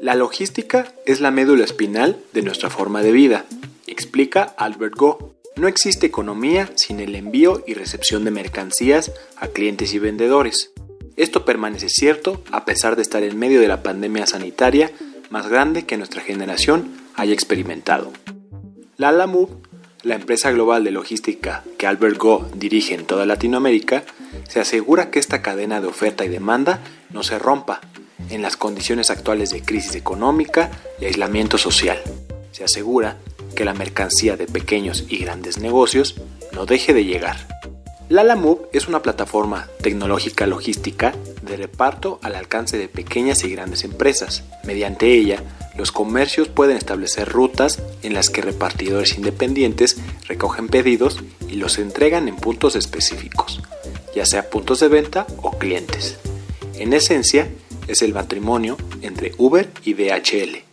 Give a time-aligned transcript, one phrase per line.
[0.00, 3.46] La logística es la médula espinal de nuestra forma de vida,
[3.86, 5.36] explica Albert Go.
[5.56, 10.72] No existe economía sin el envío y recepción de mercancías a clientes y vendedores.
[11.16, 14.92] Esto permanece cierto a pesar de estar en medio de la pandemia sanitaria
[15.30, 18.12] más grande que nuestra generación haya experimentado.
[18.98, 19.48] La Lamu,
[20.06, 24.04] la empresa global de logística que Albert Go dirige en toda Latinoamérica,
[24.48, 26.78] se asegura que esta cadena de oferta y demanda
[27.10, 27.80] no se rompa
[28.30, 32.00] en las condiciones actuales de crisis económica y aislamiento social.
[32.52, 33.16] Se asegura
[33.56, 36.14] que la mercancía de pequeños y grandes negocios
[36.52, 37.36] no deje de llegar.
[38.08, 44.44] Lalamove es una plataforma tecnológica logística de reparto al alcance de pequeñas y grandes empresas.
[44.62, 45.42] Mediante ella,
[45.76, 52.28] los comercios pueden establecer rutas en las que repartidores independientes recogen pedidos y los entregan
[52.28, 53.60] en puntos específicos,
[54.14, 56.18] ya sea puntos de venta o clientes.
[56.74, 57.48] En esencia,
[57.88, 60.64] es el matrimonio entre Uber y DHL.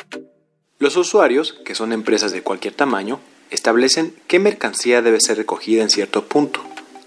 [0.79, 3.19] Los usuarios, que son empresas de cualquier tamaño,
[3.51, 6.61] establecen qué mercancía debe ser recogida en cierto punto,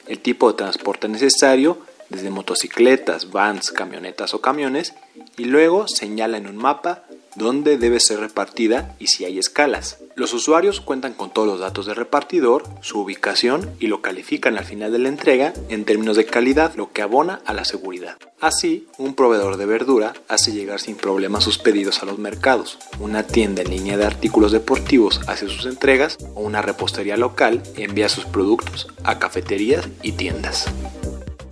[0.06, 4.94] el tipo de transporte necesario, desde motocicletas, vans, camionetas o camiones,
[5.36, 7.04] y luego señala en un mapa
[7.36, 9.98] dónde debe ser repartida y si hay escalas.
[10.16, 14.64] Los usuarios cuentan con todos los datos del repartidor, su ubicación y lo califican al
[14.64, 18.16] final de la entrega en términos de calidad, lo que abona a la seguridad.
[18.40, 23.22] Así, un proveedor de verdura hace llegar sin problema sus pedidos a los mercados, una
[23.22, 28.24] tienda en línea de artículos deportivos hace sus entregas o una repostería local envía sus
[28.24, 30.66] productos a cafeterías y tiendas.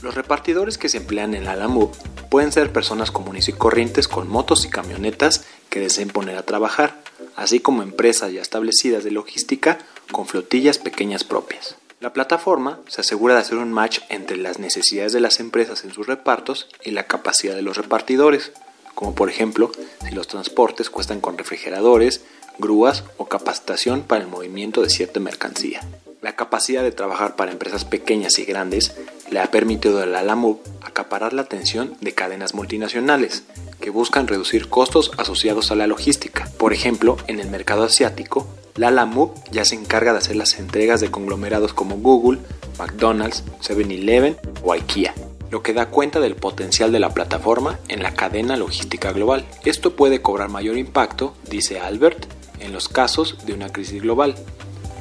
[0.05, 1.91] Los repartidores que se emplean en la Lamu
[2.31, 7.03] pueden ser personas comunes y corrientes con motos y camionetas que deseen poner a trabajar,
[7.35, 9.81] así como empresas ya establecidas de logística
[10.13, 11.75] con flotillas pequeñas propias.
[11.99, 15.93] La plataforma se asegura de hacer un match entre las necesidades de las empresas en
[15.93, 18.53] sus repartos y la capacidad de los repartidores,
[18.95, 19.73] como por ejemplo
[20.07, 22.21] si los transportes cuestan con refrigeradores,
[22.59, 25.81] grúas o capacitación para el movimiento de cierta mercancía.
[26.23, 28.95] La capacidad de trabajar para empresas pequeñas y grandes
[29.29, 33.43] le ha permitido a la LAMUB acaparar la atención de cadenas multinacionales
[33.85, 36.49] que buscan reducir costos asociados a la logística.
[36.57, 41.03] Por ejemplo, en el mercado asiático, la LAMUB ya se encarga de hacer las entregas
[41.03, 42.41] de conglomerados como Google,
[42.79, 45.13] McDonald's, 7-Eleven o IKEA
[45.51, 49.45] lo que da cuenta del potencial de la plataforma en la cadena logística global.
[49.65, 52.27] Esto puede cobrar mayor impacto, dice Albert,
[52.59, 54.35] en los casos de una crisis global,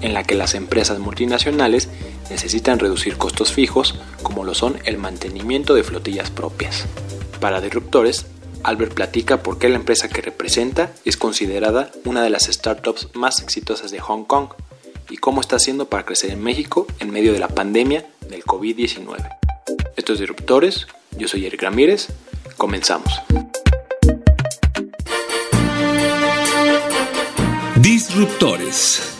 [0.01, 1.89] en la que las empresas multinacionales
[2.29, 6.85] necesitan reducir costos fijos como lo son el mantenimiento de flotillas propias.
[7.39, 8.27] Para disruptores,
[8.63, 13.41] Albert platica por qué la empresa que representa es considerada una de las startups más
[13.41, 14.49] exitosas de Hong Kong
[15.09, 19.37] y cómo está haciendo para crecer en México en medio de la pandemia del COVID-19.
[19.95, 20.87] Estos disruptores,
[21.17, 22.07] yo soy Eric Ramírez,
[22.57, 23.21] comenzamos.
[27.75, 29.12] Disruptores.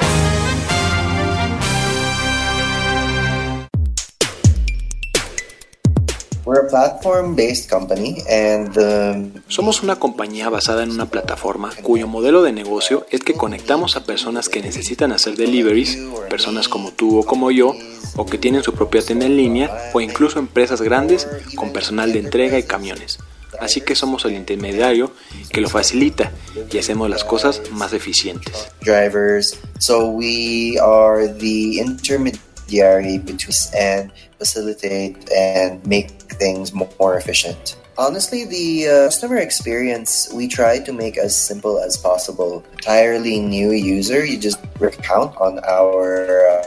[9.47, 14.05] Somos una compañía basada en una plataforma cuyo modelo de negocio es que conectamos a
[14.05, 17.75] personas que necesitan hacer deliveries, personas como tú o como yo,
[18.15, 22.19] o que tienen su propia tienda en línea, o incluso empresas grandes con personal de
[22.19, 23.19] entrega y camiones.
[23.59, 25.11] Así que somos el intermediario
[25.51, 26.31] que lo facilita
[26.71, 28.69] y hacemos las cosas más eficientes.
[28.81, 34.11] Drivers, so we are the intermediary between and
[34.43, 36.09] facilitate and make
[36.41, 37.77] things more efficient.
[37.97, 42.63] Honestly, the uh, customer experience we try to make as simple as possible.
[42.73, 46.07] Entirely new user, you just recount on our.
[46.49, 46.63] Uh,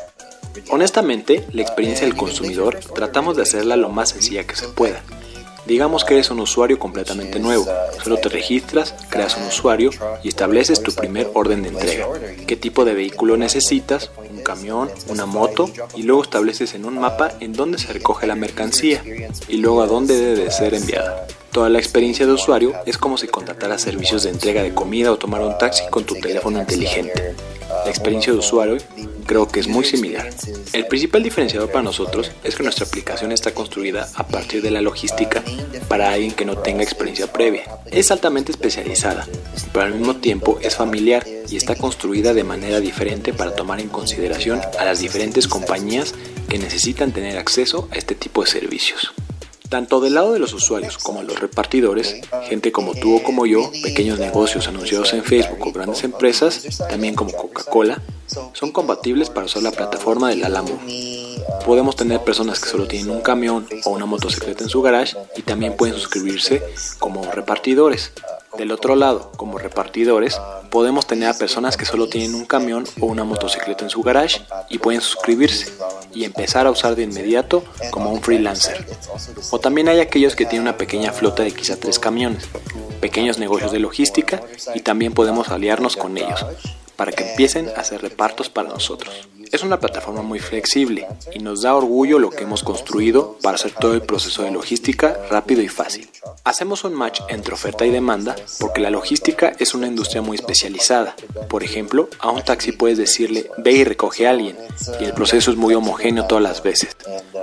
[0.71, 5.03] Honestamente, la experiencia del consumidor tratamos de hacerla lo más sencilla que se pueda.
[5.67, 7.67] Digamos que eres un usuario completamente nuevo.
[8.03, 9.91] Solo te registras, creas un usuario
[10.23, 12.07] y estableces tu primer orden de entrega.
[12.47, 14.11] ¿Qué tipo de vehículo necesitas?
[14.31, 18.37] Un camión, una moto y luego estableces en un mapa en dónde se recoge la
[18.37, 19.03] mercancía
[19.49, 21.27] y luego a dónde debe de ser enviada.
[21.51, 25.17] Toda la experiencia de usuario es como si contrataras servicios de entrega de comida o
[25.17, 27.35] tomar un taxi con tu teléfono inteligente.
[27.69, 28.79] La experiencia de usuario
[29.27, 30.31] creo que es muy similar.
[30.73, 34.81] El principal diferenciador para nosotros es que nuestra aplicación está construida a partir de la
[34.81, 35.43] logística
[35.89, 37.65] para alguien que no tenga experiencia previa.
[37.91, 39.27] Es altamente especializada,
[39.73, 43.89] pero al mismo tiempo es familiar y está construida de manera diferente para tomar en
[43.89, 46.15] consideración a las diferentes compañías
[46.49, 49.13] que necesitan tener acceso a este tipo de servicios.
[49.69, 52.17] Tanto del lado de los usuarios como los repartidores,
[52.49, 57.15] gente como tú o como yo, pequeños negocios anunciados en Facebook o grandes empresas, también
[57.15, 58.01] como Coca-Cola,
[58.53, 60.79] son compatibles para usar la plataforma del Alamo.
[61.65, 65.43] Podemos tener personas que solo tienen un camión o una motocicleta en su garage y
[65.43, 66.63] también pueden suscribirse
[66.99, 68.13] como repartidores.
[68.57, 70.41] Del otro lado, como repartidores,
[70.71, 74.41] podemos tener a personas que solo tienen un camión o una motocicleta en su garage
[74.71, 75.73] y pueden suscribirse
[76.17, 78.87] y empezar a usar de inmediato como un freelancer.
[79.51, 82.49] O también hay aquellos que tienen una pequeña flota de quizá tres camiones,
[83.01, 84.41] pequeños negocios de logística
[84.75, 86.47] y también podemos aliarnos con ellos
[86.97, 89.29] para que empiecen a hacer repartos para nosotros.
[89.53, 93.73] Es una plataforma muy flexible y nos da orgullo lo que hemos construido para hacer
[93.73, 96.11] todo el proceso de logística rápido y fácil.
[96.45, 101.15] Hacemos un match entre oferta y demanda porque la logística es una industria muy especializada.
[101.49, 104.57] Por ejemplo, a un taxi puedes decirle ve y recoge a alguien
[105.01, 106.97] y el proceso es muy homogéneo todas las veces.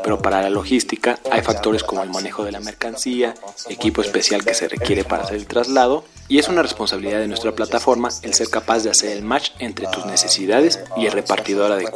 [0.03, 3.35] Pero para la logística hay factores como el manejo de la mercancía,
[3.69, 7.53] equipo especial que se requiere para hacer el traslado y es una responsabilidad de nuestra
[7.53, 11.92] plataforma el ser capaz de hacer el match entre tus necesidades y el repartidor adecuado.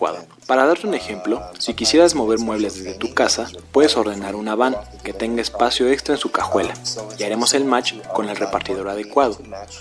[0.47, 4.77] Para darte un ejemplo, si quisieras mover muebles desde tu casa, puedes ordenar una van
[5.03, 6.73] que tenga espacio extra en su cajuela
[7.17, 9.37] y haremos el match con el repartidor adecuado.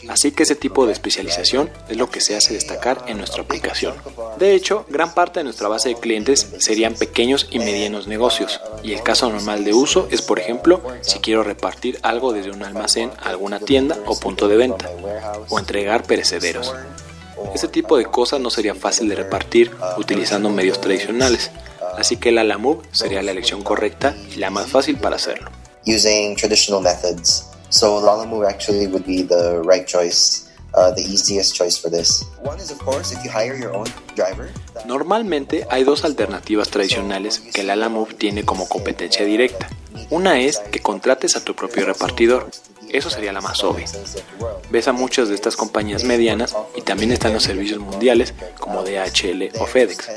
[0.09, 3.95] Así que ese tipo de especialización es lo que se hace destacar en nuestra aplicación.
[4.39, 8.93] De hecho, gran parte de nuestra base de clientes serían pequeños y medianos negocios y
[8.93, 13.13] el caso normal de uso es, por ejemplo, si quiero repartir algo desde un almacén
[13.23, 14.91] a alguna tienda o punto de venta
[15.49, 16.75] o entregar perecederos.
[17.55, 21.51] Este tipo de cosas no sería fácil de repartir utilizando medios tradicionales,
[21.97, 25.51] así que la Lalamove sería la elección correcta y la más fácil para hacerlo.
[25.87, 27.47] Using traditional methods.
[27.69, 32.25] So Lalamove actually would be the right choice, uh, the easiest choice for this.
[32.43, 34.51] One is of course if you hire your own driver.
[34.87, 39.69] Normalmente hay dos alternativas tradicionales que la Lalamove tiene como competencia directa.
[40.11, 42.51] Una es que contrates a tu propio repartidor.
[42.97, 43.85] Eso sería la más obvia.
[44.71, 49.51] Ves a muchas de estas compañías medianas y también están los servicios mundiales como DHL
[49.61, 50.09] o FedEx.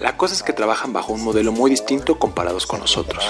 [0.00, 3.24] La cosa es que trabajan bajo un modelo muy distinto comparados con nosotros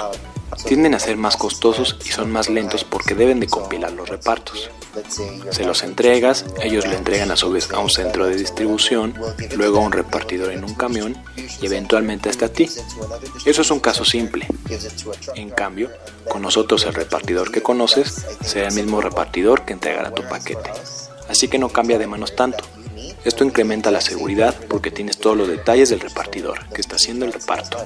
[0.66, 4.70] tienden a ser más costosos y son más lentos porque deben de compilar los repartos.
[5.50, 9.14] Se los entregas, ellos lo entregan a su vez a un centro de distribución,
[9.56, 12.68] luego a un repartidor en un camión y eventualmente hasta ti.
[13.44, 14.46] Eso es un caso simple.
[15.34, 15.90] En cambio,
[16.28, 20.70] con nosotros el repartidor que conoces será el mismo repartidor que entregará tu paquete.
[21.28, 22.64] Así que no cambia de manos tanto.
[23.24, 27.32] Esto incrementa la seguridad porque tienes todos los detalles del repartidor que está haciendo el
[27.32, 27.78] reparto.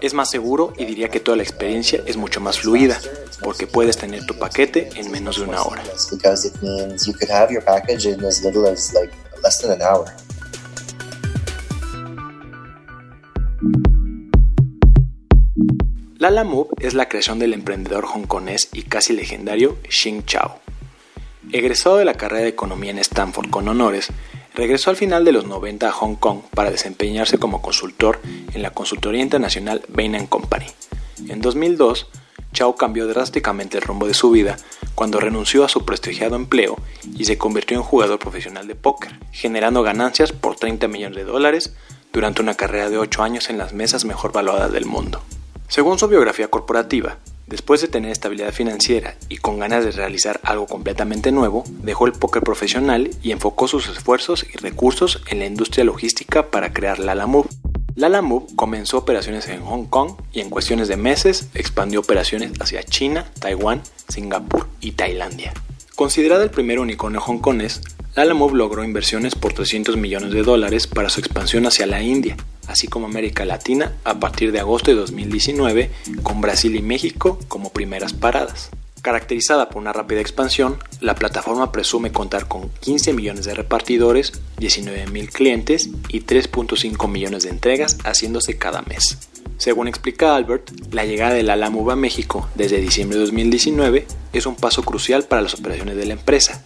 [0.00, 3.00] Es más seguro y diría que toda la experiencia es mucho más fluida
[3.42, 5.82] porque puedes tener tu paquete en menos de una hora.
[16.20, 20.58] Lala Move es la creación del emprendedor hongkonés y casi legendario Xing Chao.
[21.50, 24.08] Egresado de la carrera de economía en Stanford con honores,
[24.54, 28.20] regresó al final de los 90 a Hong Kong para desempeñarse como consultor
[28.52, 30.66] en la consultoría internacional Bain Company.
[31.26, 32.08] En 2002,
[32.52, 34.58] Chao cambió drásticamente el rumbo de su vida
[34.94, 36.76] cuando renunció a su prestigiado empleo
[37.16, 41.74] y se convirtió en jugador profesional de póker, generando ganancias por 30 millones de dólares
[42.12, 45.22] durante una carrera de 8 años en las mesas mejor valuadas del mundo.
[45.70, 50.66] Según su biografía corporativa, después de tener estabilidad financiera y con ganas de realizar algo
[50.66, 55.84] completamente nuevo, dejó el póker profesional y enfocó sus esfuerzos y recursos en la industria
[55.84, 57.48] logística para crear Lala Move.
[57.94, 62.82] Lala Move comenzó operaciones en Hong Kong y en cuestiones de meses expandió operaciones hacia
[62.82, 65.54] China, Taiwán, Singapur y Tailandia.
[65.94, 67.80] Considerada el primer unicornio hongkonés,
[68.16, 72.36] Lala Move logró inversiones por 300 millones de dólares para su expansión hacia la India,
[72.70, 75.90] así como América Latina a partir de agosto de 2019,
[76.22, 78.70] con Brasil y México como primeras paradas.
[79.02, 85.06] Caracterizada por una rápida expansión, la plataforma presume contar con 15 millones de repartidores, 19
[85.06, 89.18] mil clientes y 3.5 millones de entregas haciéndose cada mes.
[89.56, 94.46] Según explica Albert, la llegada de la Lamuba a México desde diciembre de 2019 es
[94.46, 96.62] un paso crucial para las operaciones de la empresa.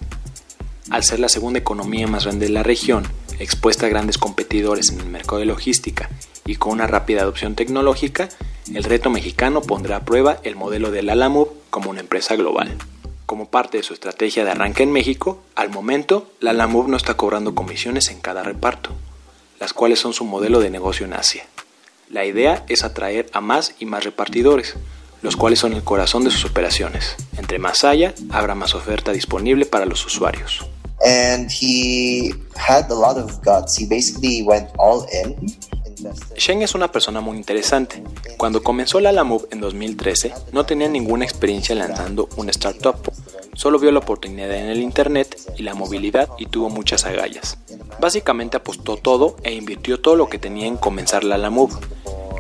[0.91, 3.05] Al ser la segunda economía más grande de la región
[3.39, 6.11] expuesta a grandes competidores en el mercado de logística
[6.45, 8.29] y con una rápida adopción tecnológica,
[8.73, 12.77] el reto mexicano pondrá a prueba el modelo de Lalamove como una empresa global.
[13.27, 17.55] Como parte de su estrategia de arranque en México, al momento, Lalamove no está cobrando
[17.55, 18.91] comisiones en cada reparto,
[19.61, 21.47] las cuales son su modelo de negocio en Asia.
[22.11, 24.75] La idea es atraer a más y más repartidores,
[25.23, 27.17] los cuales son el corazón de sus operaciones.
[27.39, 30.67] Entre más haya, habrá más oferta disponible para los usuarios.
[31.05, 33.79] And he had a lot of guts.
[33.79, 34.43] He basically
[36.63, 38.03] es una persona muy interesante.
[38.37, 42.97] Cuando comenzó la Lamove en 2013, no tenía ninguna experiencia lanzando una startup.
[43.55, 47.59] Solo vio la oportunidad en el Internet y la movilidad y tuvo muchas agallas.
[48.01, 51.75] Básicamente apostó todo e invirtió todo lo que tenía en comenzar la Lamove,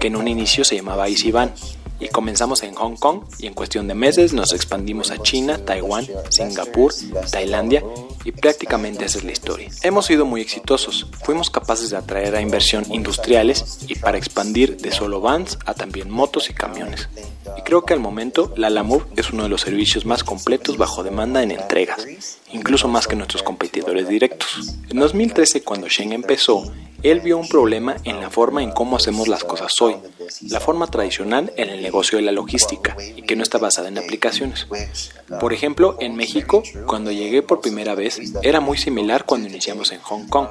[0.00, 1.54] que en un inicio se llamaba EasyVan,
[2.00, 6.06] y comenzamos en Hong Kong y en cuestión de meses nos expandimos a China, Taiwán,
[6.28, 6.92] Singapur,
[7.30, 7.84] Tailandia
[8.24, 9.70] y prácticamente esa es la historia.
[9.82, 14.92] Hemos sido muy exitosos, fuimos capaces de atraer a inversión industriales y para expandir de
[14.92, 17.08] solo vans a también motos y camiones.
[17.56, 21.02] Y creo que al momento la Lamur es uno de los servicios más completos bajo
[21.02, 22.06] demanda en entregas,
[22.54, 24.74] incluso más que nuestros competidores directos.
[24.88, 29.28] En 2013 cuando Shen empezó, él vio un problema en la forma en cómo hacemos
[29.28, 29.96] las cosas hoy,
[30.48, 33.98] la forma tradicional en el negocio de la logística y que no está basada en
[33.98, 34.66] aplicaciones.
[35.40, 40.00] Por ejemplo, en México, cuando llegué por primera vez, era muy similar cuando iniciamos en
[40.00, 40.48] Hong Kong.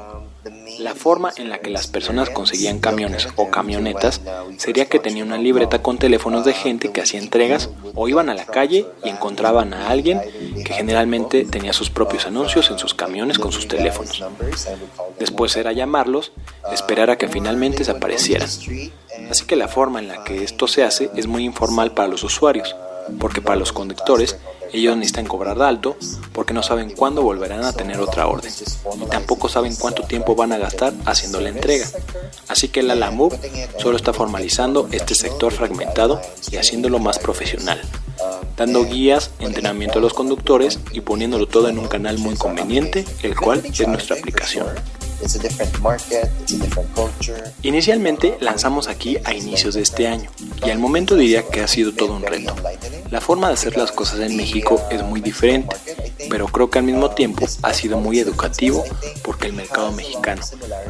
[0.80, 4.20] La forma en la que las personas conseguían camiones o camionetas
[4.58, 8.34] sería que tenían una libreta con teléfonos de gente que hacía entregas o iban a
[8.34, 10.20] la calle y encontraban a alguien
[10.66, 14.22] que generalmente tenía sus propios anuncios en sus camiones con sus teléfonos.
[15.18, 16.34] Después era llamarlos,
[16.74, 18.50] esperar a que finalmente se aparecieran.
[19.30, 22.24] Así que la forma en la que esto se hace es muy informal para los
[22.24, 22.76] usuarios,
[23.20, 24.38] porque para los conductores
[24.74, 25.96] ellos necesitan cobrar alto
[26.34, 28.52] porque no saben cuándo volverán a tener otra orden
[29.02, 31.88] y tampoco saben cuánto tiempo van a gastar haciendo la entrega.
[32.48, 33.38] Así que la LAMUV
[33.78, 36.20] solo está formalizando este sector fragmentado
[36.52, 37.80] y haciéndolo más profesional,
[38.58, 43.36] dando guías, entrenamiento a los conductores y poniéndolo todo en un canal muy conveniente, el
[43.36, 44.68] cual es nuestra aplicación.
[47.62, 50.30] Inicialmente lanzamos aquí a inicios de este año
[50.66, 52.56] y al momento diría que ha sido todo un reto.
[53.10, 55.76] La forma de hacer las cosas en México es muy diferente,
[56.30, 58.84] pero creo que al mismo tiempo ha sido muy educativo
[59.24, 60.42] porque el mercado mexicano,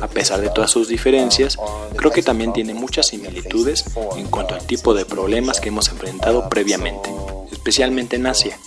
[0.02, 1.58] a pesar de todas sus diferencias,
[1.96, 3.86] creo que también tiene muchas similitudes
[4.16, 7.10] en cuanto al tipo de problemas que hemos enfrentado previamente
[7.64, 8.60] especialmente en Asia,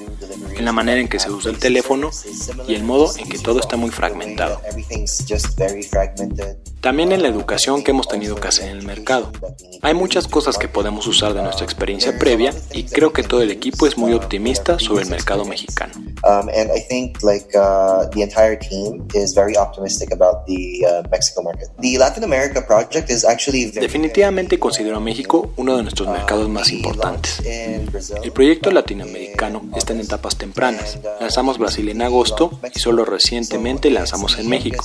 [0.57, 2.11] en la manera en que se usa el teléfono
[2.67, 4.61] y el modo en que todo está muy fragmentado.
[6.81, 9.33] También en la educación que hemos tenido que hacer en el mercado.
[9.83, 13.51] Hay muchas cosas que podemos usar de nuestra experiencia previa y creo que todo el
[13.51, 15.95] equipo es muy optimista sobre el mercado mexicano.
[23.81, 27.43] Definitivamente considero a México uno de nuestros mercados más importantes.
[27.45, 30.99] El proyecto latinoamericano está en etapas tempranas.
[31.21, 34.85] Lanzamos Brasil en agosto y solo recientemente lanzamos en México.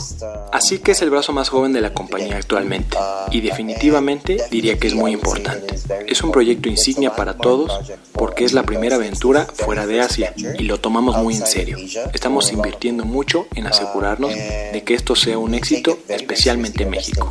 [0.51, 2.97] Así que es el brazo más joven de la compañía actualmente
[3.31, 5.75] y definitivamente diría que es muy importante.
[6.07, 10.63] Es un proyecto insignia para todos porque es la primera aventura fuera de Asia y
[10.63, 11.77] lo tomamos muy en serio.
[12.13, 17.29] Estamos invirtiendo mucho en asegurarnos de que esto sea un éxito, especialmente en México.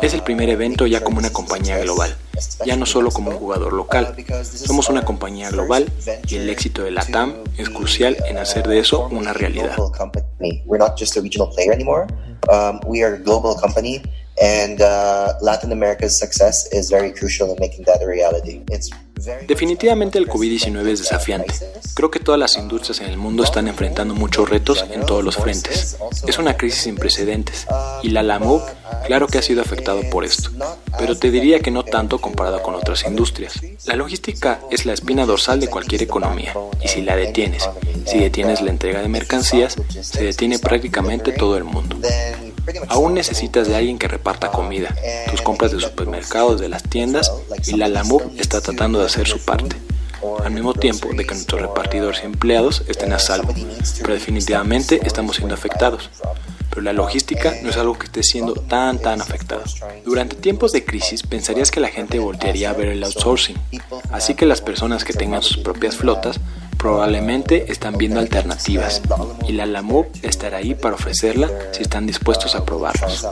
[0.00, 2.16] Es el primer evento ya como una compañía global,
[2.64, 4.14] ya no solo como un jugador local.
[4.42, 5.90] Somos una compañía global
[6.28, 9.76] y el éxito de la TAM es crucial en hacer de eso una realidad.
[19.46, 21.54] Definitivamente el COVID-19 es desafiante.
[21.94, 25.36] Creo que todas las industrias en el mundo están enfrentando muchos retos en todos los
[25.36, 25.96] frentes.
[26.26, 27.68] Es una crisis sin precedentes
[28.02, 28.62] y la LAMUB
[29.06, 30.50] claro que ha sido afectado por esto,
[30.98, 33.60] pero te diría que no tanto comparado con otras industrias.
[33.86, 37.68] La logística es la espina dorsal de cualquier economía y si la detienes,
[38.06, 41.96] si detienes la entrega de mercancías, se detiene prácticamente todo el mundo.
[42.88, 44.94] Aún necesitas de alguien que reparta comida,
[45.30, 47.32] tus compras de supermercados, de las tiendas
[47.66, 49.76] y la LAMUB está tratando de hacer su parte.
[50.44, 53.52] Al mismo tiempo de que nuestros repartidores y empleados estén a salvo,
[54.00, 56.10] pero definitivamente estamos siendo afectados.
[56.70, 59.62] Pero la logística no es algo que esté siendo tan tan afectado.
[60.04, 63.56] Durante tiempos de crisis pensarías que la gente voltearía a ver el outsourcing,
[64.10, 66.40] así que las personas que tengan sus propias flotas
[66.82, 69.00] probablemente están viendo alternativas
[69.46, 73.28] y la LAMUB estará ahí para ofrecerla si están dispuestos a probarlos.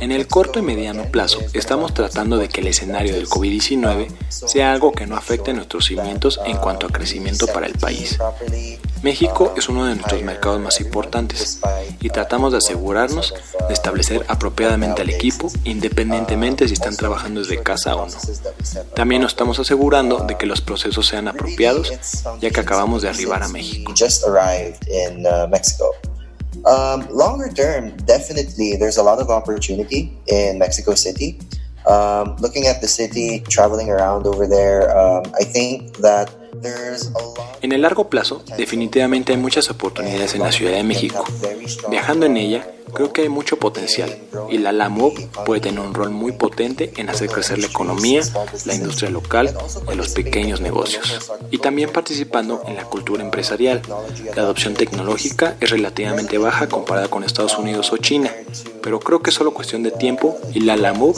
[0.00, 4.72] En el corto y mediano plazo estamos tratando de que el escenario del COVID-19 sea
[4.72, 8.18] algo que no afecte nuestros cimientos en cuanto a crecimiento para el país.
[9.02, 11.60] México es uno de nuestros mercados más importantes
[12.00, 13.34] y tratamos de asegurarnos
[13.68, 18.14] de establecer apropiadamente al equipo independientemente si están trabajando desde casa o no.
[18.94, 21.92] También nos estamos asegurando de que los procesos sean apropiados
[22.40, 23.92] ya que acabamos de arribar a México.
[26.64, 31.38] Um, longer term, definitely, there's a lot of opportunity in Mexico City.
[31.86, 36.28] Um, looking at the city, traveling around over there, um, I think that
[37.62, 41.24] En el largo plazo, definitivamente hay muchas oportunidades en la Ciudad de México.
[41.90, 44.16] Viajando en ella, creo que hay mucho potencial
[44.50, 48.22] y la LAMOB puede tener un rol muy potente en hacer crecer la economía,
[48.64, 49.54] la industria local
[49.92, 51.30] y los pequeños negocios.
[51.50, 53.82] Y también participando en la cultura empresarial.
[54.34, 58.30] La adopción tecnológica es relativamente baja comparada con Estados Unidos o China,
[58.86, 61.16] pero creo que es solo cuestión de tiempo y la LAMOB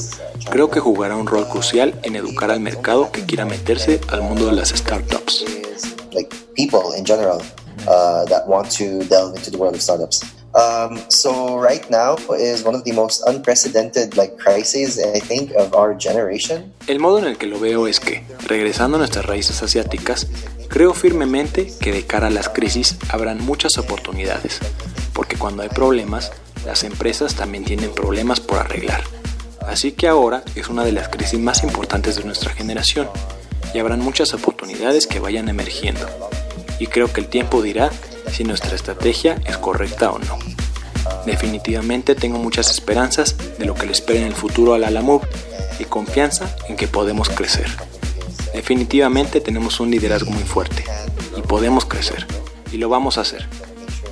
[0.50, 4.46] creo que jugará un rol crucial en educar al mercado que quiera meterse al mundo
[4.46, 5.44] de las startups.
[6.14, 7.42] Like people in general
[7.82, 10.22] uh, that want to delve into the world of startups.
[10.54, 15.74] Um, so right now is one of the most unprecedented like crises I think of
[15.74, 16.72] our generation.
[16.86, 20.26] El modo en el que lo veo es que, regresando a nuestras raíces asiáticas,
[20.68, 24.58] creo firmemente que de cara a las crisis habrán muchas oportunidades,
[25.12, 26.32] porque cuando hay problemas,
[26.68, 29.02] las empresas también tienen problemas por arreglar.
[29.66, 33.08] Así que ahora es una de las crisis más importantes de nuestra generación
[33.72, 36.06] y habrán muchas oportunidades que vayan emergiendo.
[36.78, 37.88] Y creo que el tiempo dirá
[38.30, 40.38] si nuestra estrategia es correcta o no.
[41.24, 44.90] Definitivamente tengo muchas esperanzas de lo que le espera en el futuro a la
[45.78, 47.70] y confianza en que podemos crecer.
[48.52, 50.84] Definitivamente tenemos un liderazgo muy fuerte
[51.34, 52.26] y podemos crecer
[52.70, 53.48] y lo vamos a hacer.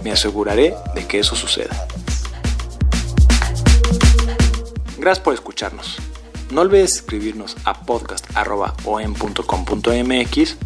[0.02, 1.86] Me aseguraré de que eso suceda.
[5.06, 5.98] Gracias por escucharnos.
[6.50, 10.56] No olvides escribirnos a podcast.om.com.mx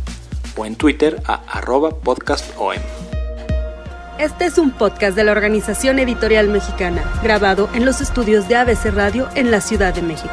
[0.57, 2.77] o en Twitter a arroba podcastom.
[4.19, 8.87] Este es un podcast de la Organización Editorial Mexicana, grabado en los estudios de ABC
[8.87, 10.33] Radio en la Ciudad de México.